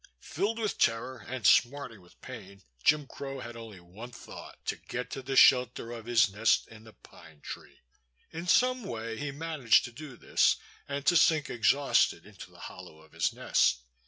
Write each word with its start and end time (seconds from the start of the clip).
Filled 0.19 0.57
with 0.57 0.79
terror 0.79 1.19
and 1.27 1.45
smarting 1.45 2.01
with 2.01 2.19
pain, 2.21 2.63
Jim 2.83 3.05
Crow 3.05 3.39
had 3.41 3.55
only 3.55 3.79
one 3.79 4.09
thought: 4.11 4.57
to 4.65 4.75
get 4.75 5.11
to 5.11 5.21
the 5.21 5.35
shelter 5.35 5.91
of 5.91 6.07
his 6.07 6.27
nest 6.27 6.67
in 6.69 6.85
the 6.85 6.93
pine 6.93 7.39
tree. 7.41 7.81
In 8.31 8.47
some 8.47 8.83
way 8.83 9.15
he 9.19 9.29
managed 9.29 9.85
to 9.85 9.91
do 9.91 10.17
this, 10.17 10.55
and 10.87 11.05
to 11.05 11.15
sink 11.15 11.51
exhausted 11.51 12.25
into 12.25 12.49
the 12.49 12.61
hollow 12.61 12.99
of 13.01 13.11
his 13.11 13.31
nest. 13.31 13.83